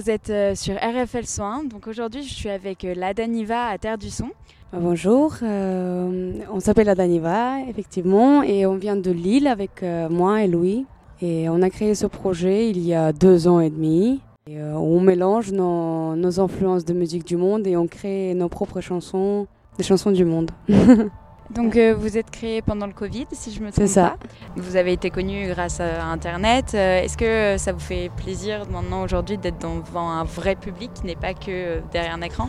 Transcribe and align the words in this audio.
vous 0.00 0.08
êtes 0.08 0.30
euh, 0.30 0.54
sur 0.54 0.76
RFL 0.76 1.26
Soin. 1.26 1.62
Donc 1.64 1.86
aujourd'hui, 1.86 2.22
je 2.22 2.32
suis 2.32 2.48
avec 2.48 2.84
euh, 2.84 2.94
la 2.96 3.12
Daniva 3.12 3.66
à 3.66 3.76
Terre 3.76 3.98
du 3.98 4.08
Son. 4.08 4.28
Bah, 4.72 4.78
bonjour, 4.80 5.34
euh, 5.42 6.32
on 6.50 6.60
s'appelle 6.60 6.86
la 6.86 6.94
Daniva, 6.94 7.60
effectivement, 7.68 8.42
et 8.42 8.64
on 8.64 8.76
vient 8.76 8.96
de 8.96 9.10
Lille 9.10 9.46
avec 9.46 9.84
moi 10.10 10.42
et 10.42 10.48
Louis. 10.48 10.86
Et 11.20 11.50
on 11.50 11.60
a 11.60 11.68
créé 11.68 11.94
ce 11.94 12.06
projet 12.06 12.70
il 12.70 12.78
y 12.80 12.94
a 12.94 13.12
deux 13.12 13.46
ans 13.46 13.60
et 13.60 13.68
demi. 13.68 14.20
On 14.48 15.00
mélange 15.00 15.52
nos 15.52 16.40
influences 16.40 16.84
de 16.84 16.94
musique 16.94 17.26
du 17.26 17.36
monde 17.36 17.66
et 17.66 17.76
on 17.76 17.86
crée 17.86 18.34
nos 18.34 18.48
propres 18.48 18.80
chansons, 18.80 19.46
des 19.76 19.84
chansons 19.84 20.12
du 20.12 20.24
monde. 20.24 20.50
Donc 21.50 21.76
euh, 21.76 21.94
vous 21.98 22.16
êtes 22.16 22.30
créé 22.30 22.62
pendant 22.62 22.86
le 22.86 22.92
Covid, 22.92 23.26
si 23.32 23.52
je 23.52 23.60
me 23.60 23.72
trompe 23.72 23.74
C'est 23.74 23.92
ça. 23.92 24.16
Vous 24.56 24.76
avez 24.76 24.92
été 24.92 25.10
connu 25.10 25.48
grâce 25.48 25.80
à 25.80 26.04
Internet. 26.06 26.72
Euh, 26.74 27.02
est-ce 27.02 27.16
que 27.16 27.56
ça 27.58 27.72
vous 27.72 27.80
fait 27.80 28.10
plaisir 28.16 28.62
maintenant 28.70 29.02
aujourd'hui 29.02 29.36
d'être 29.36 29.58
devant 29.58 30.10
un 30.10 30.22
vrai 30.22 30.54
public 30.54 30.92
qui 30.94 31.06
n'est 31.06 31.16
pas 31.16 31.34
que 31.34 31.48
euh, 31.48 31.80
derrière 31.92 32.14
un 32.14 32.22
écran? 32.22 32.48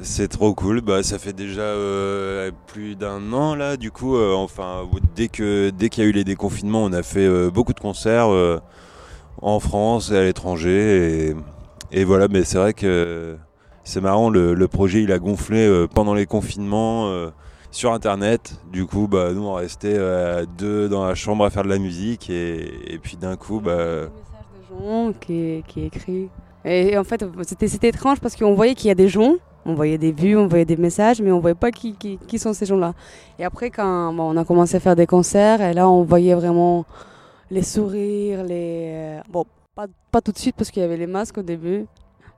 C'est 0.00 0.28
trop 0.28 0.52
cool, 0.54 0.80
bah, 0.80 1.02
ça 1.02 1.18
fait 1.18 1.32
déjà 1.32 1.74
plus 2.68 2.94
d'un 2.94 3.32
an 3.32 3.56
là, 3.56 3.76
du 3.76 3.90
coup, 3.90 4.16
enfin, 4.16 4.88
dès 5.16 5.26
que 5.26 5.70
dès 5.70 5.88
qu'il 5.88 6.04
y 6.04 6.06
a 6.06 6.08
eu 6.08 6.12
les 6.12 6.22
déconfinements, 6.22 6.84
on 6.84 6.92
a 6.92 7.02
fait 7.02 7.50
beaucoup 7.50 7.72
de 7.72 7.80
concerts 7.80 8.28
en 9.42 9.58
France 9.58 10.12
et 10.12 10.16
à 10.16 10.22
l'étranger, 10.22 11.34
et, 11.90 12.04
voilà, 12.04 12.28
mais 12.28 12.44
c'est 12.44 12.58
vrai 12.58 12.74
que 12.74 13.36
c'est 13.82 14.00
marrant, 14.00 14.30
le, 14.30 14.54
le, 14.54 14.68
projet 14.68 15.02
il 15.02 15.10
a 15.10 15.18
gonflé 15.18 15.86
pendant 15.92 16.14
les 16.14 16.26
confinements 16.26 17.10
sur 17.70 17.92
internet. 17.92 18.60
Du 18.72 18.86
coup, 18.86 19.08
bah, 19.08 19.32
nous 19.32 19.44
on 19.44 19.54
restait 19.54 19.96
euh, 19.96 20.46
deux 20.56 20.88
dans 20.88 21.06
la 21.06 21.14
chambre 21.14 21.44
à 21.44 21.50
faire 21.50 21.64
de 21.64 21.68
la 21.68 21.78
musique 21.78 22.30
et, 22.30 22.98
puis 23.02 23.16
d'un 23.16 23.36
coup, 23.36 23.60
bah. 23.60 23.72
Un 23.72 24.02
message 24.04 24.46
de 24.70 24.86
gens 24.86 25.12
qui, 25.20 25.64
qui 25.66 25.84
écrit. 25.84 26.28
Et 26.64 26.98
en 26.98 27.04
fait, 27.04 27.24
c'était 27.66 27.88
étrange 27.88 28.20
parce 28.20 28.36
qu'on 28.36 28.54
voyait 28.54 28.74
qu'il 28.74 28.88
y 28.88 28.90
a 28.90 28.94
des 28.94 29.08
gens, 29.08 29.36
on 29.64 29.74
voyait 29.74 29.98
des 29.98 30.12
vues, 30.12 30.36
on 30.36 30.46
voyait 30.46 30.64
des 30.64 30.76
messages, 30.76 31.20
mais 31.20 31.30
on 31.30 31.40
voyait 31.40 31.54
pas 31.54 31.70
qui, 31.70 31.94
qui, 31.94 32.18
qui 32.26 32.38
sont 32.38 32.52
ces 32.52 32.66
gens-là. 32.66 32.94
Et 33.38 33.44
après, 33.44 33.70
quand 33.70 34.14
on 34.18 34.36
a 34.36 34.44
commencé 34.44 34.76
à 34.76 34.80
faire 34.80 34.96
des 34.96 35.06
concerts, 35.06 35.60
et 35.60 35.72
là, 35.72 35.88
on 35.88 36.02
voyait 36.02 36.34
vraiment 36.34 36.84
les 37.50 37.62
sourires, 37.62 38.44
les. 38.44 38.90
Euh, 38.92 39.20
bon, 39.30 39.44
pas, 39.74 39.86
pas 40.10 40.20
tout 40.20 40.32
de 40.32 40.38
suite 40.38 40.56
parce 40.56 40.70
qu'il 40.70 40.82
y 40.82 40.84
avait 40.84 40.96
les 40.96 41.06
masques 41.06 41.38
au 41.38 41.42
début, 41.42 41.86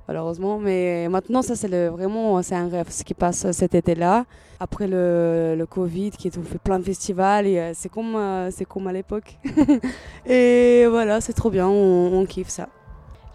malheureusement. 0.08 0.58
Mais 0.58 1.08
maintenant, 1.08 1.42
ça, 1.42 1.56
c'est 1.56 1.88
vraiment 1.88 2.42
c'est 2.42 2.54
un 2.54 2.68
rêve, 2.68 2.90
ce 2.90 3.04
qui 3.04 3.14
passe 3.14 3.50
cet 3.52 3.74
été-là. 3.74 4.24
Après 4.58 4.86
le, 4.86 5.54
le, 5.56 5.66
Covid, 5.66 6.10
qui 6.10 6.28
ont 6.38 6.42
fait 6.42 6.58
plein 6.58 6.78
de 6.78 6.84
festivals, 6.84 7.46
euh, 7.46 7.72
c'est 7.74 7.88
comme, 7.88 8.14
euh, 8.14 8.50
c'est 8.50 8.66
comme 8.66 8.86
à 8.88 8.92
l'époque. 8.92 9.38
et 10.26 10.86
voilà, 10.88 11.20
c'est 11.20 11.32
trop 11.32 11.50
bien, 11.50 11.66
on, 11.66 12.26
kiffe 12.26 12.50
ça. 12.50 12.68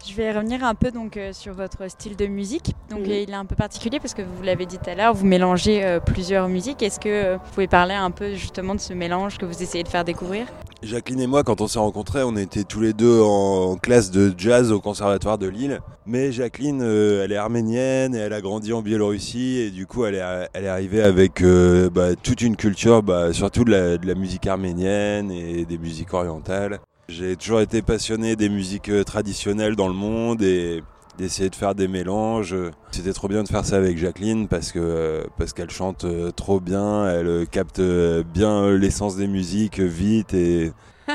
Je 0.08 0.14
vais 0.14 0.32
revenir 0.32 0.62
un 0.64 0.74
peu 0.74 0.90
donc 0.90 1.16
euh, 1.16 1.32
sur 1.32 1.52
votre 1.54 1.90
style 1.90 2.16
de 2.16 2.26
musique. 2.26 2.72
Donc 2.90 3.00
il 3.04 3.12
est 3.12 3.34
un 3.34 3.44
peu 3.44 3.56
particulier 3.56 3.98
parce 3.98 4.14
que 4.14 4.22
vous 4.22 4.42
l'avez 4.42 4.66
dit 4.66 4.78
tout 4.78 4.90
à 4.90 4.94
l'heure, 4.94 5.14
vous 5.14 5.26
mélangez 5.26 5.98
plusieurs 6.06 6.48
musiques. 6.48 6.82
Est-ce 6.82 7.00
que 7.00 7.34
vous 7.34 7.50
pouvez 7.52 7.66
parler 7.66 7.94
un 7.94 8.10
peu 8.10 8.34
justement 8.34 8.74
de 8.74 8.80
ce 8.80 8.92
mélange 8.92 9.38
que 9.38 9.44
vous 9.44 9.62
essayez 9.62 9.82
de 9.82 9.88
faire 9.88 10.04
découvrir? 10.04 10.46
Jacqueline 10.82 11.20
et 11.20 11.26
moi, 11.26 11.42
quand 11.42 11.60
on 11.62 11.66
s'est 11.66 11.78
rencontrés, 11.78 12.22
on 12.22 12.36
était 12.36 12.64
tous 12.64 12.80
les 12.80 12.92
deux 12.92 13.20
en 13.20 13.76
classe 13.76 14.10
de 14.10 14.32
jazz 14.36 14.72
au 14.72 14.80
conservatoire 14.80 15.38
de 15.38 15.48
Lille. 15.48 15.80
Mais 16.06 16.32
Jacqueline, 16.32 16.82
euh, 16.82 17.24
elle 17.24 17.32
est 17.32 17.36
arménienne 17.36 18.14
et 18.14 18.18
elle 18.18 18.32
a 18.32 18.40
grandi 18.40 18.72
en 18.72 18.82
Biélorussie 18.82 19.58
et 19.58 19.70
du 19.70 19.86
coup, 19.86 20.04
elle 20.04 20.16
est, 20.16 20.48
elle 20.52 20.64
est 20.64 20.68
arrivée 20.68 21.02
avec 21.02 21.42
euh, 21.42 21.88
bah, 21.90 22.14
toute 22.14 22.42
une 22.42 22.56
culture, 22.56 23.02
bah, 23.02 23.32
surtout 23.32 23.64
de 23.64 23.70
la, 23.70 23.96
de 23.96 24.06
la, 24.06 24.14
musique 24.14 24.46
arménienne 24.46 25.30
et 25.30 25.64
des 25.64 25.78
musiques 25.78 26.12
orientales. 26.12 26.78
J'ai 27.08 27.36
toujours 27.36 27.60
été 27.60 27.82
passionné 27.82 28.36
des 28.36 28.48
musiques 28.48 28.88
euh, 28.88 29.04
traditionnelles 29.04 29.76
dans 29.76 29.88
le 29.88 29.94
monde 29.94 30.42
et 30.42 30.82
d'essayer 31.16 31.50
de 31.50 31.54
faire 31.54 31.74
des 31.74 31.88
mélanges. 31.88 32.54
C'était 32.90 33.12
trop 33.12 33.28
bien 33.28 33.42
de 33.42 33.48
faire 33.48 33.64
ça 33.64 33.76
avec 33.76 33.98
Jacqueline 33.98 34.48
parce 34.48 34.72
que 34.72 35.26
parce 35.36 35.52
qu'elle 35.52 35.70
chante 35.70 36.04
euh, 36.04 36.30
trop 36.30 36.60
bien, 36.60 37.08
elle 37.08 37.26
euh, 37.26 37.44
capte 37.44 37.78
euh, 37.78 38.22
bien 38.22 38.70
l'essence 38.72 39.16
des 39.16 39.26
musiques 39.26 39.80
vite 39.80 40.34
et. 40.34 40.72
oh, 41.08 41.12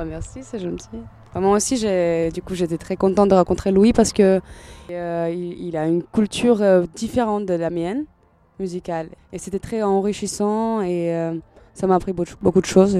merci, 0.06 0.40
c'est 0.42 0.58
gentil. 0.58 0.88
moi 1.34 1.56
aussi, 1.56 1.76
du 2.32 2.42
coup, 2.42 2.54
j'étais 2.54 2.78
très 2.78 2.96
contente 2.96 3.28
de 3.28 3.34
rencontrer 3.34 3.70
Louis 3.70 3.92
parce 3.92 4.12
que 4.12 4.40
il, 4.88 5.76
a 5.76 5.86
une 5.86 6.02
culture 6.02 6.60
différente 6.94 7.46
de 7.46 7.54
la 7.54 7.70
mienne 7.70 8.04
musicale 8.58 9.08
et 9.32 9.38
c'était 9.38 9.60
très 9.60 9.82
enrichissant 9.82 10.82
et 10.82 11.30
ça 11.74 11.86
m'a 11.86 11.94
appris 11.94 12.12
beaucoup 12.12 12.60
de 12.60 12.66
choses. 12.66 12.98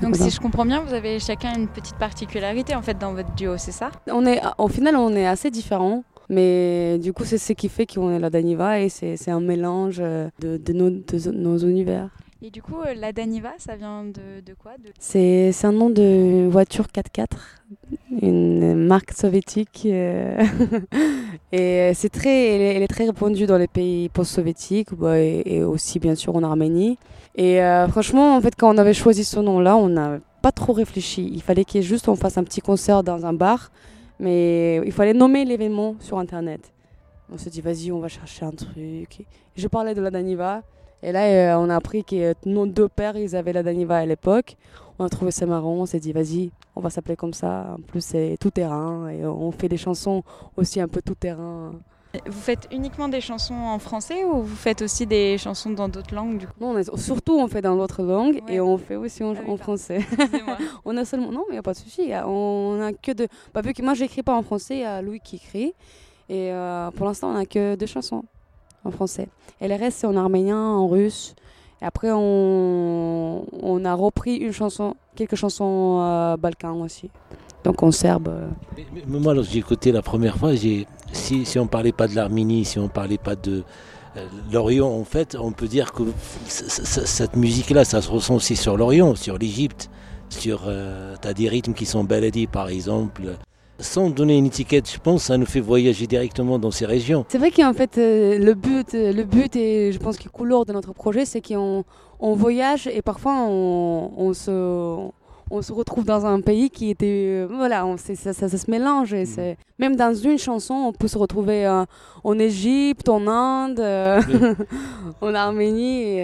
Donc 0.00 0.16
si 0.16 0.30
je 0.30 0.40
comprends 0.40 0.64
bien, 0.64 0.80
vous 0.80 0.94
avez 0.94 1.18
chacun 1.20 1.54
une 1.56 1.68
petite 1.68 1.96
particularité 1.96 2.74
en 2.74 2.82
fait 2.82 2.98
dans 2.98 3.14
votre 3.14 3.32
duo, 3.34 3.56
c'est 3.56 3.72
ça? 3.72 3.90
On 4.10 4.26
est, 4.26 4.40
Au 4.58 4.68
final, 4.68 4.96
on 4.96 5.14
est 5.14 5.26
assez 5.26 5.50
différents. 5.50 6.04
Mais 6.28 6.98
du 6.98 7.12
coup, 7.12 7.24
c'est 7.24 7.36
ce 7.36 7.52
qui 7.52 7.68
fait 7.68 7.84
qu'on 7.86 8.10
est 8.10 8.18
la 8.18 8.30
Daniva 8.30 8.80
et 8.80 8.88
c'est 8.88 9.30
un 9.30 9.40
mélange 9.40 9.98
de, 9.98 10.30
de, 10.40 10.72
nos, 10.72 10.88
de, 10.88 11.30
nos, 11.30 11.58
univers. 11.58 12.08
Et 12.40 12.50
du 12.50 12.62
coup, 12.62 12.80
euh, 12.80 12.94
la 12.94 13.12
Daniva, 13.12 13.52
ça 13.58 13.76
vient 13.76 14.04
de, 14.04 14.40
de 14.44 14.54
quoi? 14.54 14.72
C'est 14.98 15.52
un 15.64 15.72
nom 15.72 15.90
de 15.90 16.48
voiture 16.50 16.86
4x4, 16.86 17.26
une 18.20 18.74
marque 18.74 19.12
soviétique. 19.12 19.82
Euh, 19.86 20.42
et 21.52 21.92
c'est 21.94 22.10
très, 22.10 22.74
elle 22.74 22.82
est, 22.82 22.88
très 22.88 23.06
répandue 23.06 23.46
dans 23.46 23.58
les 23.58 23.68
pays 23.68 24.08
post-soviétiques 24.08 24.92
bah, 24.94 25.18
et, 25.18 25.62
aussi 25.62 25.98
bien 25.98 26.14
sûr 26.14 26.36
en 26.36 26.42
Arménie. 26.42 26.98
Et 27.36 27.62
euh, 27.62 27.88
franchement, 27.88 28.36
en 28.36 28.40
fait, 28.40 28.54
quand 28.56 28.74
on 28.74 28.78
avait 28.78 28.94
choisi 28.94 29.24
ce 29.24 29.40
nom-là, 29.40 29.76
on 29.76 29.88
n'a 29.88 30.18
pas 30.42 30.52
trop 30.52 30.72
réfléchi. 30.72 31.30
Il 31.32 31.42
fallait 31.42 31.64
qu'il 31.64 31.82
juste 31.82 32.08
on 32.08 32.16
fasse 32.16 32.36
un 32.36 32.44
petit 32.44 32.60
concert 32.60 33.02
dans 33.02 33.24
un 33.24 33.32
bar, 33.32 33.70
mais 34.20 34.82
il 34.84 34.92
fallait 34.92 35.14
nommer 35.14 35.44
l'événement 35.44 35.94
sur 36.00 36.18
Internet. 36.18 36.72
On 37.32 37.38
s'est 37.38 37.50
dit, 37.50 37.62
vas-y, 37.62 37.90
on 37.90 37.98
va 37.98 38.08
chercher 38.08 38.44
un 38.44 38.50
truc. 38.50 39.24
Je 39.56 39.68
parlais 39.68 39.94
de 39.94 40.02
la 40.02 40.10
Daniva. 40.10 40.62
Et 41.02 41.12
là, 41.12 41.24
euh, 41.24 41.56
on 41.58 41.70
a 41.70 41.76
appris 41.76 42.04
que 42.04 42.34
nos 42.44 42.66
deux 42.66 42.88
pères, 42.88 43.16
ils 43.16 43.34
avaient 43.34 43.52
la 43.52 43.62
Daniva 43.62 43.96
à 43.96 44.06
l'époque. 44.06 44.56
On 44.98 45.04
a 45.04 45.08
trouvé 45.08 45.30
ça 45.30 45.46
marrant. 45.46 45.72
On 45.72 45.86
s'est 45.86 45.98
dit, 45.98 46.12
vas-y, 46.12 46.50
on 46.76 46.80
va 46.80 46.90
s'appeler 46.90 47.16
comme 47.16 47.32
ça. 47.32 47.74
En 47.78 47.80
plus, 47.80 48.04
c'est 48.04 48.36
tout 48.38 48.50
terrain. 48.50 49.08
Et 49.08 49.24
on 49.24 49.50
fait 49.50 49.68
des 49.68 49.78
chansons 49.78 50.22
aussi 50.56 50.80
un 50.80 50.88
peu 50.88 51.00
tout 51.00 51.14
terrain. 51.14 51.72
Vous 52.26 52.40
faites 52.40 52.68
uniquement 52.70 53.08
des 53.08 53.22
chansons 53.22 53.54
en 53.54 53.78
français 53.78 54.24
ou 54.24 54.42
vous 54.42 54.56
faites 54.56 54.82
aussi 54.82 55.06
des 55.06 55.38
chansons 55.38 55.70
dans 55.70 55.88
d'autres 55.88 56.14
langues 56.14 56.36
du 56.36 56.46
coup? 56.46 56.52
Non, 56.60 56.74
surtout 56.96 57.38
on 57.38 57.48
fait 57.48 57.62
dans 57.62 57.74
l'autre 57.74 58.02
langue 58.02 58.42
et 58.48 58.60
on 58.60 58.76
fait 58.76 58.96
aussi 58.96 59.24
en, 59.24 59.32
ah 59.32 59.56
français. 59.56 60.00
on 60.84 60.94
a 60.98 61.06
seulement 61.06 61.32
non, 61.32 61.44
mais 61.48 61.52
il 61.52 61.52
n'y 61.52 61.58
a 61.58 61.62
pas 61.62 61.72
de 61.72 61.78
souci. 61.78 62.10
On 62.26 62.80
a 62.82 62.92
que 62.92 63.12
de. 63.12 63.28
Bah, 63.54 63.62
vu 63.62 63.72
que 63.72 63.80
moi 63.82 63.94
j'écris 63.94 64.22
pas 64.22 64.36
en 64.36 64.42
français, 64.42 64.76
il 64.76 64.80
y 64.80 64.84
a 64.84 65.00
Louis 65.00 65.20
qui 65.20 65.36
écrit 65.36 65.72
et 66.28 66.52
euh, 66.52 66.90
pour 66.90 67.06
l'instant 67.06 67.30
on 67.32 67.36
a 67.36 67.46
que 67.46 67.74
deux 67.74 67.86
chansons 67.86 68.24
en 68.84 68.90
français. 68.90 69.28
Et 69.60 69.68
le 69.68 69.74
reste, 69.74 69.98
c'est 69.98 70.06
en 70.06 70.16
arménien, 70.16 70.58
en 70.58 70.88
russe. 70.88 71.34
Et 71.80 71.84
après, 71.84 72.10
on, 72.12 73.82
a 73.84 73.94
repris 73.94 74.36
une 74.36 74.52
chanson, 74.52 74.96
quelques 75.16 75.34
chansons 75.34 76.00
euh, 76.00 76.36
balkans 76.36 76.80
aussi. 76.82 77.10
Donc 77.64 77.82
en 77.82 77.90
serbe. 77.90 78.28
Euh. 78.28 78.48
Moi, 79.06 79.34
lorsque 79.34 79.50
j'ai 79.50 79.58
écouté 79.58 79.92
la 79.92 80.02
première 80.02 80.36
fois, 80.36 80.52
si, 80.56 80.86
on 81.56 81.62
ne 81.62 81.68
parlait 81.68 81.92
pas 81.92 82.08
de 82.08 82.14
l'Arménie, 82.14 82.64
si 82.64 82.78
on 82.78 82.84
ne 82.84 82.88
parlait 82.88 83.18
pas 83.18 83.36
de 83.36 83.62
euh, 84.16 84.26
l'Orient, 84.52 84.88
en 84.88 85.04
fait, 85.04 85.36
on 85.38 85.52
peut 85.52 85.68
dire 85.68 85.92
que 85.92 86.02
cette 86.46 87.36
musique-là, 87.36 87.84
ça 87.84 88.02
se 88.02 88.10
ressent 88.10 88.36
aussi 88.36 88.56
sur 88.56 88.76
l'Orient, 88.76 89.14
sur 89.14 89.38
l'Égypte. 89.38 89.90
Sur, 90.28 90.62
tu 91.20 91.28
as 91.28 91.34
des 91.34 91.46
rythmes 91.46 91.74
qui 91.74 91.84
sont 91.84 92.04
baladés, 92.04 92.46
par 92.46 92.70
exemple 92.70 93.36
sans 93.82 94.10
donner 94.10 94.38
une 94.38 94.46
étiquette, 94.46 94.90
je 94.90 94.98
pense, 94.98 95.24
ça 95.24 95.36
nous 95.36 95.46
fait 95.46 95.60
voyager 95.60 96.06
directement 96.06 96.58
dans 96.58 96.70
ces 96.70 96.86
régions. 96.86 97.24
C'est 97.28 97.38
vrai 97.38 97.50
qu'en 97.50 97.72
fait, 97.72 97.98
euh, 97.98 98.38
le 98.38 98.54
but, 98.54 98.94
euh, 98.94 99.12
le 99.12 99.24
but 99.24 99.54
et 99.56 99.92
je 99.92 99.98
pense 99.98 100.16
que 100.16 100.28
couleur 100.28 100.64
de 100.64 100.72
notre 100.72 100.92
projet, 100.92 101.24
c'est 101.24 101.40
qu'on 101.40 101.84
on 102.20 102.34
voyage 102.34 102.86
et 102.86 103.02
parfois 103.02 103.34
on, 103.34 104.32
se, 104.32 104.50
on 105.50 105.62
se 105.62 105.72
retrouve 105.72 106.04
dans 106.04 106.24
un 106.24 106.40
pays 106.40 106.70
qui 106.70 106.90
était, 106.90 107.06
euh, 107.06 107.48
voilà, 107.50 107.84
on, 107.84 107.96
ça, 107.96 108.14
ça, 108.14 108.32
ça, 108.32 108.48
se 108.48 108.70
mélange. 108.70 109.12
Et 109.12 109.24
mm. 109.24 109.54
même 109.78 109.96
dans 109.96 110.14
une 110.14 110.38
chanson, 110.38 110.74
on 110.74 110.92
peut 110.92 111.08
se 111.08 111.18
retrouver 111.18 111.68
en 112.24 112.38
Égypte, 112.38 113.08
en 113.08 113.26
Inde, 113.26 113.80
en 115.20 115.34
Arménie. 115.34 116.20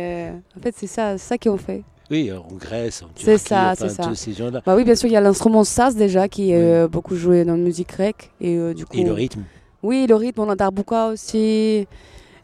en 0.56 0.60
fait, 0.62 0.74
c'est 0.76 0.86
ça, 0.86 1.18
ça 1.18 1.36
qu'on 1.36 1.56
fait. 1.56 1.82
Oui, 2.10 2.32
en 2.32 2.56
Grèce, 2.56 3.02
en 3.02 3.06
Turquie, 3.08 3.24
c'est 3.24 3.38
ça, 3.38 3.74
c'est 3.76 3.90
ça. 3.90 4.14
ces 4.14 4.32
gens-là. 4.32 4.62
Bah 4.64 4.74
oui, 4.74 4.84
bien 4.84 4.94
sûr, 4.94 5.08
il 5.08 5.12
y 5.12 5.16
a 5.16 5.20
l'instrument 5.20 5.62
sas 5.62 5.94
déjà 5.94 6.26
qui 6.26 6.52
est 6.52 6.56
euh, 6.56 6.88
beaucoup 6.88 7.14
joué 7.16 7.44
dans 7.44 7.52
la 7.52 7.58
musique 7.58 7.90
grecque. 7.90 8.30
Et, 8.40 8.56
euh, 8.56 8.72
du 8.72 8.86
coup, 8.86 8.96
et 8.96 9.04
le 9.04 9.12
rythme 9.12 9.42
Oui, 9.82 10.06
le 10.08 10.14
rythme, 10.14 10.40
on 10.40 10.48
a 10.48 10.56
Darbuka 10.56 11.08
aussi. 11.08 11.86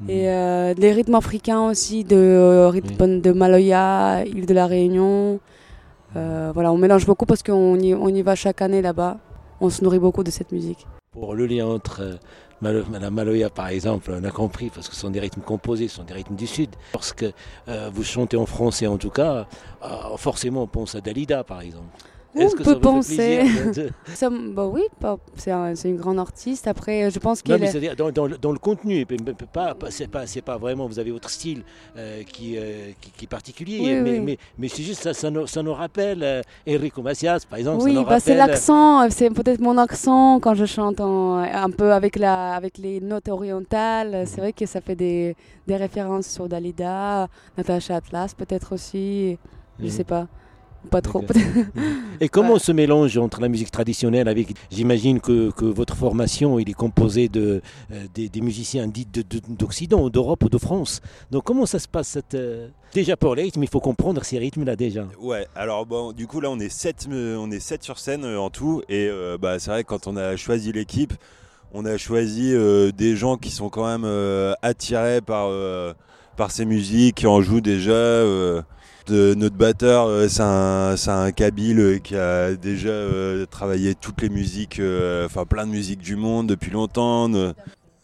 Mhm. 0.01 0.11
Et 0.11 0.29
euh, 0.29 0.75
les 0.77 0.93
rythmes 0.93 1.15
africains 1.15 1.63
aussi, 1.71 2.05
de, 2.05 2.67
rythme 2.67 3.21
de 3.21 3.33
Maloya, 3.33 4.25
île 4.27 4.45
de 4.45 4.55
la 4.55 4.67
Réunion. 4.67 5.41
voilà, 6.15 6.71
on 6.71 6.77
mélange 6.77 7.07
beaucoup 7.07 7.27
parce 7.27 7.43
qu'on 7.43 7.79
y, 7.79 7.95
on 7.95 8.09
y 8.09 8.21
va 8.21 8.35
chaque 8.35 8.61
année 8.61 8.83
là-bas. 8.83 9.17
On 9.61 9.71
se 9.71 9.83
nourrit 9.83 9.99
beaucoup 9.99 10.25
de 10.25 10.31
cette 10.31 10.53
musique. 10.53 10.87
Pour 11.13 11.35
le 11.35 11.47
lien 11.47 11.67
entre 11.67 12.19
la 12.73 13.11
Maloya, 13.11 13.51
par 13.51 13.69
exemple, 13.69 14.13
on 14.15 14.25
a 14.25 14.31
compris, 14.31 14.71
parce 14.71 14.89
que 14.89 14.95
ce 14.95 15.01
sont 15.01 15.11
des 15.11 15.21
rythmes 15.21 15.43
composés, 15.43 15.89
ce 15.89 15.97
sont 15.97 16.05
des 16.05 16.15
rythmes 16.15 16.35
du 16.35 16.47
Sud. 16.47 16.71
Lorsque 16.93 17.25
euh, 17.69 17.91
vous 17.93 18.05
chantez 18.05 18.37
en 18.37 18.47
français, 18.47 18.87
en 18.87 18.99
tout 18.99 19.11
cas, 19.11 19.47
euh, 19.85 20.17
forcément, 20.17 20.63
on 20.63 20.67
pense 20.67 20.95
à 20.95 21.01
Dalida, 21.01 21.45
par 21.45 21.61
exemple. 21.61 21.89
On 22.37 22.51
peut 22.51 22.81
penser. 22.81 23.17
plaisir 23.17 23.73
de- 23.73 23.91
Ça, 24.15 24.29
bah 24.31 24.67
oui, 24.67 24.83
c'est 25.37 25.51
un- 25.53 25.75
c'est 25.75 25.89
une 25.89 25.97
grande 25.97 26.19
artiste. 26.19 26.67
Après, 26.67 27.11
je 27.11 27.19
pense 27.19 27.43
qu'elle 27.43 27.63
est... 27.63 27.95
dans, 27.97 28.11
dans 28.11 28.27
le- 28.27 28.39
dans 28.39 28.53
le 28.53 28.59
contenu, 28.59 29.07
pas, 29.53 29.75
pas- 29.75 29.91
c'est 29.91 30.09
pas, 30.09 30.27
c'est 30.27 30.43
pas 30.43 30.57
vraiment, 30.59 30.87
vous 30.87 30.99
avez 30.99 31.11
votre 31.13 31.31
style 31.31 31.63
euh, 31.97 32.23
qui, 32.25 32.57
euh, 32.59 32.91
qui, 33.01 33.11
qui 33.13 33.25
est 33.25 33.29
particulier, 33.29 33.79
Oui, 33.81 33.95
mais, 34.03 34.11
oui. 34.13 34.21
mais, 34.21 34.39
mais 34.59 34.69
c'est 34.69 34.83
juste 34.83 35.03
ça, 35.03 35.15
ça 35.15 35.31
nous, 35.31 35.47
ça 35.47 35.63
nous 35.63 35.73
rappelle 35.75 36.23
euh, 36.23 36.43
Enrico 36.69 37.03
Macias, 37.03 37.41
par 37.49 37.59
exemple. 37.59 37.85
Oui, 37.85 37.95
bah, 37.95 38.19
c'est 38.21 38.33
rappelle- 38.39 38.51
l'accent, 38.51 39.09
c'est 39.11 39.31
peut-être 39.31 39.61
mon 39.61 39.79
accent 39.79 40.41
quand 40.41 40.55
je 40.55 40.65
chante 40.65 41.01
en- 41.01 41.39
un 41.39 41.71
peu 41.71 41.93
avec, 41.93 42.17
la, 42.17 42.55
avec 42.55 42.79
les 42.79 43.01
notes 43.01 43.29
orientales. 43.29 44.25
C'est 44.27 44.41
vrai 44.41 44.53
que 44.53 44.67
ça 44.67 44.81
fait 44.81 44.97
des, 44.97 45.37
des 45.67 45.77
références 45.77 46.27
sur 46.27 46.49
Dalida, 46.49 47.29
Natacha 47.57 47.97
Atlas 47.97 48.35
peut-être 48.35 48.73
aussi, 48.75 49.39
je 49.79 49.85
Mhm. 49.85 49.91
sais 49.91 50.05
pas, 50.05 50.27
pas 50.91 51.01
trop. 51.01 51.23
Et 52.21 52.29
comment 52.29 52.51
Ouais. 52.51 52.55
on 52.57 52.59
se 52.59 52.73
mélange 52.73 53.17
entre 53.19 53.41
la 53.41 53.49
musique 53.49 53.71
traditionnelle 53.71 54.29
avec. 54.29 54.55
J'imagine 54.71 55.21
que, 55.21 55.51
que 55.51 55.65
votre 55.65 55.97
formation 55.97 56.59
il 56.59 56.69
est 56.71 56.75
composé 56.75 57.29
de, 57.29 57.61
euh, 57.93 58.05
des, 58.15 58.29
des 58.29 58.41
musiciens 58.41 58.87
dits 58.87 59.07
de- 59.13 59.23
de- 59.23 59.41
d'Occident, 59.49 60.09
d'Europe 60.11 60.45
ou 60.45 60.49
de 60.49 60.59
France. 60.59 61.01
Donc 61.31 61.45
comment 61.45 61.67
ça 61.67 61.79
se 61.79 61.89
passe 61.89 62.09
cette, 62.09 62.35
euh, 62.35 62.69
Déjà 62.93 63.17
pour 63.17 63.35
les 63.35 63.43
rythmes, 63.45 63.63
il 63.65 63.69
faut 63.69 63.81
comprendre 63.81 64.23
ces 64.25 64.39
rythmes-là 64.39 64.77
déjà. 64.77 65.07
Ouais, 65.21 65.47
alors 65.57 65.85
bon, 65.87 66.13
du 66.13 66.27
coup 66.27 66.41
là 66.41 66.51
on 66.51 66.59
est 66.61 66.69
7 66.69 67.09
on 67.11 67.51
est 67.51 67.61
sept 67.61 67.83
sur 67.83 67.99
scène 67.99 68.25
euh, 68.25 68.39
en 68.39 68.51
tout 68.51 68.83
et 68.89 69.09
euh, 69.11 69.37
bah, 69.41 69.59
c'est 69.59 69.71
vrai 69.71 69.83
que 69.83 69.89
quand 69.89 70.07
on 70.07 70.17
a 70.17 70.37
choisi 70.37 70.71
l'équipe, 70.73 71.13
on 71.73 71.85
a 71.85 71.97
choisi 71.97 72.53
euh, 72.55 72.93
des 72.93 73.17
gens 73.17 73.37
qui 73.37 73.51
sont 73.51 73.69
quand 73.69 73.85
même 73.87 74.05
euh, 74.05 74.53
attirés 74.63 75.21
par, 75.21 75.49
euh, 75.49 75.93
par 76.37 76.53
ces 76.53 76.65
musiques, 76.65 77.17
qui 77.17 77.27
en 77.27 77.41
jouent 77.43 77.61
déjà. 77.61 77.93
Notre 79.11 79.57
batteur, 79.57 80.07
euh, 80.07 80.29
c'est 80.29 81.11
un, 81.11 81.33
Kabyle 81.33 81.81
euh, 81.81 81.99
qui 81.99 82.17
a 82.17 82.55
déjà 82.55 82.89
euh, 82.89 83.47
travaillé 83.47 83.95
toutes 83.95 84.23
les 84.23 84.29
musiques, 84.29 84.81
enfin 85.25 85.45
plein 85.45 85.67
de 85.67 85.73
musiques 85.73 86.01
du 86.01 86.17
monde 86.17 86.49
depuis 86.49 86.71
longtemps. 86.71 87.31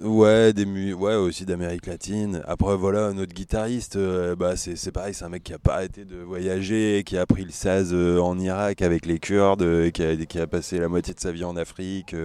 Ouais, 0.01 0.55
des 0.55 0.95
ouais, 0.95 1.15
aussi 1.15 1.45
d'Amérique 1.45 1.87
latine. 1.87 2.43
Après, 2.47 2.75
voilà, 2.75 3.13
notre 3.13 3.35
guitariste, 3.35 3.99
bah, 4.39 4.57
c'est 4.57 4.93
pareil, 4.93 5.13
c'est 5.13 5.27
un 5.27 5.29
mec 5.29 5.43
qui 5.43 5.53
a 5.53 5.59
pas 5.59 5.75
arrêté 5.75 6.07
de 6.07 6.17
voyager, 6.17 7.03
qui 7.05 7.19
a 7.19 7.23
appris 7.23 7.45
le 7.45 7.51
saz 7.51 7.93
en 7.93 8.39
Irak 8.39 8.81
avec 8.81 9.05
les 9.05 9.19
Kurdes, 9.19 9.91
qui, 9.91 10.39
a, 10.39 10.47
passé 10.47 10.79
la 10.79 10.89
moitié 10.89 11.13
de 11.13 11.21
sa 11.21 11.33
vie 11.33 11.45
en 11.45 11.55
Afrique. 11.55 12.17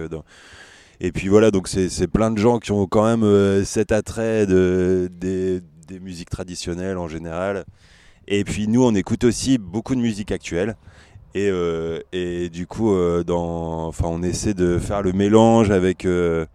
Et 1.00 1.12
puis 1.12 1.28
voilà, 1.28 1.50
donc 1.50 1.68
c'est 1.68 2.08
plein 2.08 2.30
de 2.30 2.38
gens 2.38 2.60
qui 2.60 2.72
ont 2.72 2.86
quand 2.86 3.04
même 3.04 3.62
cet 3.66 3.92
attrait 3.92 4.46
de, 4.46 5.10
des, 5.12 5.60
des 5.86 6.00
musiques 6.00 6.30
traditionnelles 6.30 6.96
en 6.96 7.08
général. 7.08 7.66
Et 8.28 8.44
puis 8.44 8.66
nous, 8.66 8.84
on 8.84 8.94
écoute 8.94 9.24
aussi 9.24 9.58
beaucoup 9.58 9.94
de 9.94 10.00
musique 10.00 10.32
actuelle. 10.32 10.76
Et, 11.34 11.48
euh, 11.50 12.00
et 12.12 12.48
du 12.48 12.66
coup, 12.66 12.92
euh, 12.94 13.22
dans, 13.22 13.86
enfin, 13.86 14.06
on 14.08 14.22
essaie 14.22 14.54
de 14.54 14.78
faire 14.78 15.02
le 15.02 15.12
mélange 15.12 15.70
avec 15.70 16.04
euh, 16.06 16.46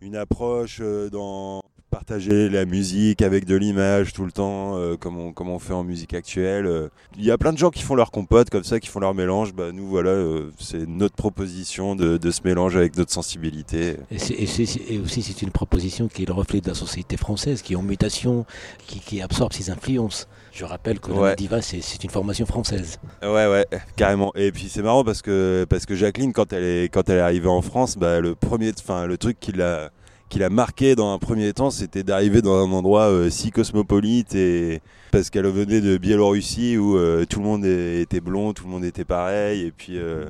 une 0.00 0.16
approche 0.16 0.80
dans 1.12 1.60
partager 1.90 2.48
la 2.48 2.64
musique 2.64 3.22
avec 3.22 3.44
de 3.44 3.56
l'image 3.56 4.12
tout 4.12 4.24
le 4.24 4.32
temps, 4.32 4.76
euh, 4.76 4.96
comme, 4.96 5.18
on, 5.18 5.32
comme 5.32 5.48
on 5.48 5.58
fait 5.58 5.72
en 5.72 5.84
musique 5.84 6.14
actuelle. 6.14 6.66
euh. 6.66 6.88
Il 7.16 7.24
y 7.24 7.30
a 7.30 7.38
plein 7.38 7.52
de 7.52 7.58
gens 7.58 7.70
qui 7.70 7.82
font 7.82 7.94
leur 7.94 8.10
compote 8.10 8.50
comme 8.50 8.64
ça, 8.64 8.78
qui 8.80 8.88
font 8.88 9.00
leur 9.00 9.14
mélange. 9.14 9.54
Bah, 9.54 9.72
nous, 9.72 9.86
voilà, 9.88 10.10
euh, 10.10 10.50
c'est 10.58 10.86
notre 10.86 11.14
proposition 11.16 11.96
de, 11.96 12.16
de 12.18 12.30
ce 12.30 12.40
mélange 12.44 12.76
avec 12.76 12.96
notre 12.96 13.12
sensibilité. 13.12 13.96
Et, 14.10 14.18
c'est- 14.18 14.34
et 14.34 14.46
c'est- 14.46 14.80
et 14.90 14.98
aussi, 14.98 15.22
c'est 15.22 15.42
une 15.42 15.50
proposition 15.50 16.08
qui 16.08 16.22
est 16.22 16.26
le 16.26 16.32
reflet 16.34 16.60
de 16.60 16.68
la 16.68 16.74
société 16.74 17.16
française, 17.16 17.62
qui 17.62 17.72
est 17.72 17.76
en 17.76 17.82
mutation, 17.82 18.44
qui, 18.86 19.00
qui 19.00 19.20
absorbe 19.22 19.52
ses 19.52 19.70
influences. 19.70 20.28
Je 20.52 20.64
rappelle 20.64 21.00
que 21.00 21.10
Ouais. 21.12 21.36
Diva, 21.36 21.62
c'est 21.62 21.80
c'est 21.80 22.02
une 22.04 22.10
formation 22.10 22.44
française. 22.46 22.98
Ouais, 23.22 23.46
ouais, 23.46 23.66
carrément. 23.96 24.32
Et 24.34 24.50
puis 24.52 24.68
c'est 24.68 24.82
marrant 24.82 25.04
parce 25.04 25.22
que, 25.22 25.66
parce 25.68 25.86
que 25.86 25.94
Jacqueline, 25.94 26.32
quand 26.32 26.52
elle 26.52 26.64
est, 26.64 26.88
quand 26.88 27.08
elle 27.08 27.18
est 27.18 27.20
arrivée 27.20 27.48
en 27.48 27.62
France, 27.62 27.96
bah, 27.96 28.20
le, 28.20 28.34
premier, 28.34 28.72
enfin, 28.78 29.06
le 29.06 29.16
truc 29.18 29.38
qui 29.40 29.52
l'a, 29.52 29.90
qui 30.28 30.38
l'a 30.38 30.50
marqué 30.50 30.94
dans 30.94 31.12
un 31.12 31.18
premier 31.18 31.52
temps, 31.52 31.70
c'était 31.70 32.02
d'arriver 32.02 32.42
dans 32.42 32.54
un 32.66 32.70
endroit 32.72 33.08
euh, 33.08 33.30
si 33.30 33.50
cosmopolite 33.50 34.34
et 34.34 34.80
parce 35.10 35.30
qu'elle 35.30 35.46
venait 35.46 35.80
de 35.80 35.96
Biélorussie 35.96 36.76
où 36.76 36.96
euh, 36.98 37.24
tout 37.24 37.40
le 37.40 37.46
monde 37.46 37.64
était 37.64 38.20
blond, 38.20 38.52
tout 38.52 38.64
le 38.64 38.70
monde 38.70 38.84
était 38.84 39.04
pareil. 39.04 39.62
Et 39.66 39.70
puis, 39.70 39.98
euh, 39.98 40.26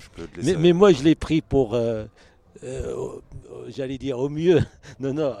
je 0.00 0.08
peux 0.22 0.26
te 0.28 0.40
laisser. 0.40 0.52
Mais, 0.54 0.58
mais 0.60 0.72
moi, 0.72 0.92
je 0.92 1.02
l'ai 1.04 1.14
pris 1.14 1.40
pour, 1.40 1.74
euh, 1.74 2.04
euh, 2.64 2.94
j'allais 3.68 3.98
dire, 3.98 4.18
au 4.18 4.28
mieux. 4.28 4.58
Non, 5.00 5.14
non, 5.14 5.32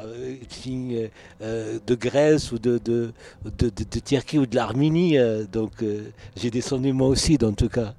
de 1.40 1.94
Grèce 1.96 2.52
ou 2.52 2.58
de, 2.58 2.78
de, 2.78 3.12
de, 3.44 3.68
de- 3.70 3.84
de 3.90 3.98
Turquie 4.00 4.38
ou 4.38 4.46
de 4.46 4.54
l'Arménie. 4.54 5.18
euh, 5.18 5.44
donc, 5.50 5.82
euh, 5.82 6.02
j'ai 6.36 6.50
descendu 6.50 6.92
moi 6.92 7.08
aussi, 7.08 7.36
dans 7.38 7.52
tout 7.52 7.68
cas. 7.68 7.94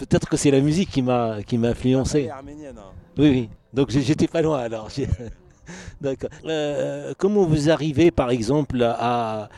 Peut-être 0.00 0.28
que 0.28 0.36
c'est 0.36 0.50
la 0.50 0.60
musique 0.60 0.90
qui 0.90 1.02
m'a 1.02 1.42
qui 1.46 1.56
m'a 1.58 1.68
influencé. 1.68 2.28
arménienne. 2.30 2.78
hein. 2.78 2.92
Oui, 3.18 3.28
oui. 3.30 3.48
Donc 3.72 3.90
j'étais 3.90 4.26
pas 4.28 4.42
loin 4.42 4.58
alors. 4.58 4.88
D'accord. 6.00 6.30
Euh, 6.46 7.12
comment 7.16 7.44
vous 7.44 7.70
arrivez, 7.70 8.10
par 8.10 8.30
exemple, 8.30 8.82
à, 8.82 9.48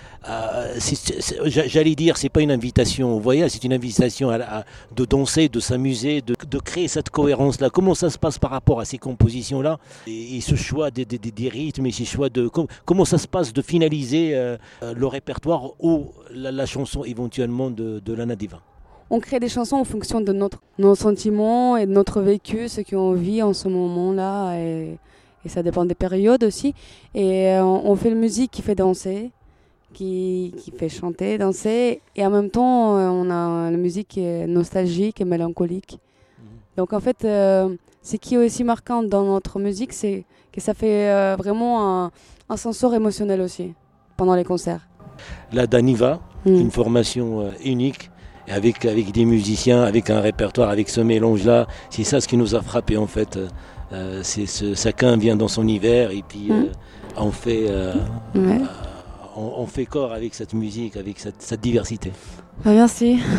j'allais 1.47 1.94
dire, 1.94 2.17
c'est 2.19 2.29
pas 2.29 2.43
une 2.43 2.50
invitation 2.50 3.17
au 3.17 3.21
voyage, 3.21 3.53
c'est 3.53 3.65
une 3.65 3.73
invitation 3.73 4.29
à, 4.31 4.37
à- 4.59 4.65
de 4.94 5.05
danser, 5.05 5.49
de 5.49 5.61
s'amuser, 5.61 6.21
de, 6.21 6.35
de 6.47 6.59
créer 6.59 6.89
cette 6.89 7.09
cohérence-là. 7.09 7.71
Comment 7.71 7.94
ça 7.94 8.11
se 8.11 8.19
passe 8.19 8.39
par 8.39 8.50
rapport 8.50 8.81
à 8.81 8.85
ces 8.85 8.99
compositions-là? 8.99 9.79
Et, 10.06 10.37
et 10.37 10.41
ce 10.43 10.55
choix 10.55 10.91
des, 10.91 11.05
des- 11.06 11.49
rythmes 11.49 11.87
et 11.87 11.93
ce 11.93 12.05
choix 12.05 12.29
de 12.29 12.49
com- 12.49 12.67
comment 12.85 13.05
ça 13.06 13.17
se 13.19 13.29
passe 13.29 13.53
de 13.53 13.62
finaliser 13.62 14.35
euh, 14.35 14.56
le 14.94 15.06
répertoire 15.06 15.71
ou 15.81 16.11
la, 16.31 16.50
la 16.53 16.67
chanson 16.67 17.05
éventuellement 17.05 17.71
de, 17.71 18.00
de 18.05 18.12
Lana 18.12 18.37
Diva. 18.37 18.61
On 19.14 19.20
crée 19.20 19.38
des 19.41 19.49
chansons 19.50 19.76
en 19.76 19.85
fonction 19.85 20.23
de 20.23 20.32
notre, 20.32 20.61
nos 20.79 20.94
sentiments 20.94 21.76
et 21.76 21.85
de 21.87 21.93
notre 21.93 22.23
vécu, 22.23 22.67
ce 22.69 22.81
qu'on 22.81 23.12
vit 23.12 23.43
en 23.43 23.53
ce 23.53 23.69
moment-là. 23.69 24.56
Et, 24.59 24.97
et 25.44 25.49
ça 25.50 25.62
dépend 25.62 25.85
des 25.85 25.94
périodes 25.94 26.43
aussi. 26.44 26.75
Et 27.14 27.49
euh, 27.50 27.62
on, 27.62 27.91
on 27.91 27.94
fait 27.94 28.09
une 28.11 28.19
musique 28.19 28.50
qui 28.50 28.62
fait 28.62 28.75
danser, 28.75 29.31
qui, 29.93 30.55
qui 30.56 30.70
fait 30.70 30.88
chanter, 30.88 31.37
danser. 31.37 32.00
Et 32.17 32.25
en 32.25 32.31
même 32.31 32.49
temps, 32.49 32.97
euh, 32.97 33.09
on 33.11 33.29
a 33.31 33.70
la 33.70 33.76
musique 33.76 34.09
qui 34.09 34.20
est 34.25 34.47
nostalgique 34.47 35.20
et 35.20 35.26
mélancolique. 35.26 35.99
Donc 36.79 36.94
en 36.94 37.00
fait, 37.00 37.25
euh, 37.26 37.69
ce 38.03 38.17
qui 38.17 38.35
est 38.37 38.38
aussi 38.38 38.65
marquant 38.65 39.03
dans 39.03 39.25
notre 39.25 39.58
musique, 39.58 39.93
c'est 39.93 40.25
que 40.53 40.61
ça 40.62 40.73
fait 40.73 41.11
euh, 41.11 41.37
vraiment 41.37 42.05
un, 42.06 42.11
un 42.49 42.56
sensor 42.56 42.94
émotionnel 42.94 43.43
aussi 43.43 43.75
pendant 44.17 44.35
les 44.35 44.44
concerts. 44.44 44.88
La 45.53 45.67
Daniva, 45.67 46.19
Mm. 46.44 46.56
une 46.56 46.70
formation 46.72 47.53
unique 47.65 48.10
avec, 48.49 48.84
avec 48.84 49.13
des 49.13 49.25
musiciens, 49.25 49.82
avec 49.82 50.11
un 50.11 50.20
répertoire, 50.20 50.70
avec 50.70 50.89
ce 50.89 51.01
mélange-là. 51.01 51.67
C'est 51.91 52.05
ça 52.05 52.20
ce 52.20 52.29
qui 52.29 52.37
nous 52.37 52.55
a 52.55 52.63
frappé 52.63 52.96
en 52.96 53.06
fait. 53.06 53.39
Euh, 53.93 54.20
c'est 54.22 54.46
ce, 54.46 54.75
chacun 54.75 55.17
vient 55.17 55.37
dans 55.37 55.49
son 55.49 55.67
hiver 55.69 56.11
et 56.11 56.22
puis 56.27 56.49
Mm. 56.49 56.53
euh, 56.53 56.65
on, 57.19 57.31
fait, 57.31 57.67
euh, 57.69 57.93
Ouais. 58.34 58.58
on, 59.37 59.53
on 59.58 59.67
fait 59.67 59.84
corps 59.87 60.13
avec 60.13 60.34
cette 60.34 60.55
musique, 60.55 60.96
avec 60.96 61.19
cette, 61.19 61.41
cette 61.43 61.61
diversité. 61.61 62.13
Merci. 62.65 63.20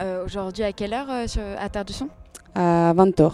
Euh, 0.00 0.24
Aujourd'hui, 0.24 0.64
à 0.64 0.72
quelle 0.72 0.92
heure 0.92 1.06
euh, 1.08 1.26
sur- 1.28 1.40
à 1.56 1.68
Terre 1.68 1.84
du 1.84 1.92
Son? 1.92 2.08
À 2.56 2.92
20h. 2.94 3.30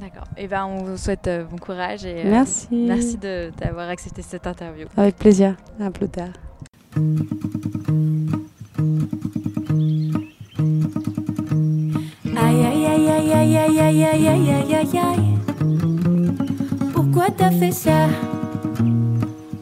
D'accord. 0.00 0.24
Et 0.38 0.48
ben, 0.48 0.64
on 0.64 0.82
vous 0.82 0.96
souhaite 0.96 1.26
euh, 1.26 1.44
bon 1.44 1.58
courage 1.58 2.06
et 2.06 2.20
euh, 2.24 2.30
Merci. 2.30 2.66
merci 2.72 3.18
de- 3.18 3.50
d'avoir 3.60 3.90
accepté 3.90 4.22
cette 4.22 4.46
interview. 4.46 4.86
Avec 4.96 5.16
plaisir. 5.16 5.54
À 5.78 5.90
plus 5.90 6.08
tard. 6.08 6.28
Aïe 13.18 13.32
aïe 13.32 13.56
aïe 13.56 13.80
aïe 13.80 14.04
aïe 14.04 14.28
aïe 14.28 14.50
aïe 14.50 14.74
aïe 14.74 14.98
aïe 14.98 15.38
Pourquoi 16.94 17.30
t'as 17.36 17.50
fait 17.50 17.72
ça 17.72 18.06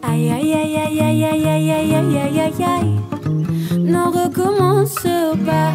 Aïe 0.02 0.30
aïe 0.30 0.52
aïe 0.52 0.76
aïe 0.76 1.00
aïe 1.00 1.24
aïe 1.24 1.48
aïe 1.48 1.70
aïe 1.70 1.94
aïe 1.94 2.18
aïe 2.18 2.40
aïe 2.40 2.64
aïe 2.64 3.80
Non 3.80 4.10
recommence 4.10 5.06
pas 5.46 5.72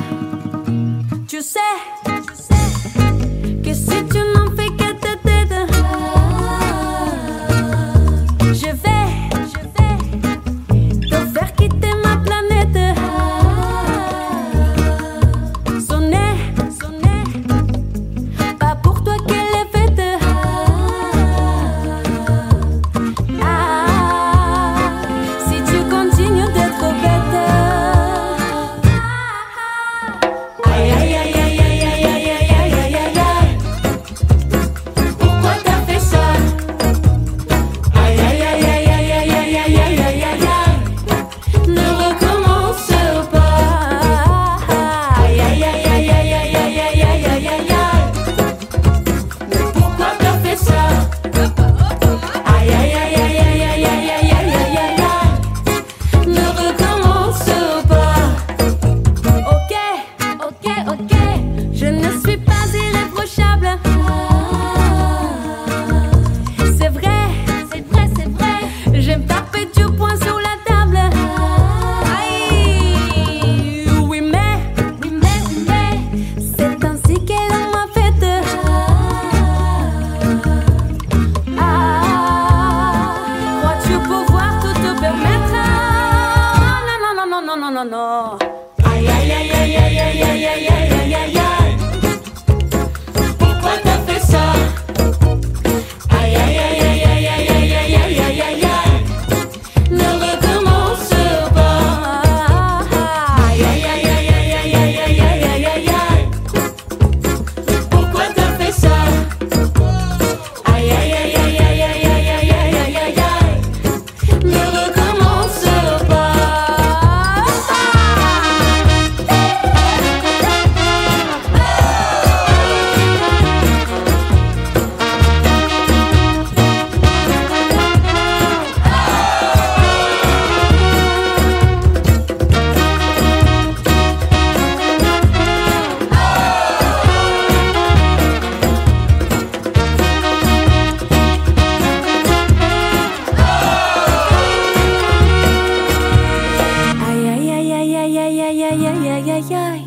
Aïe 149.24 149.30
aïe 149.30 149.54
aïe, 149.54 149.86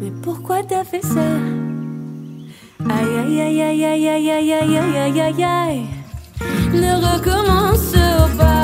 mais 0.00 0.10
pourquoi 0.20 0.64
t'as 0.64 0.82
fait 0.82 1.04
ça? 1.04 1.20
Aïe 2.80 3.16
aïe 3.16 3.40
aïe 3.40 3.62
aïe 3.62 3.84
aïe 3.84 4.08
aïe 4.08 4.30
aïe 4.32 4.52
aïe 4.52 4.76
aïe 4.76 5.20
aïe 5.20 5.20
aïe. 5.20 5.44
Aïe, 5.44 5.86
ne 6.72 7.14
recommence 7.14 7.92
pas. 8.36 8.55